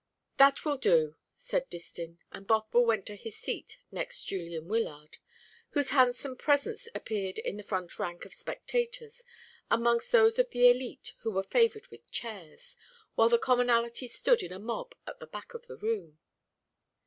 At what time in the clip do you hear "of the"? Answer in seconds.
10.39-10.61, 15.53-15.77